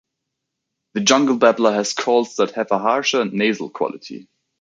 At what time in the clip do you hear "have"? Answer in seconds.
2.55-2.71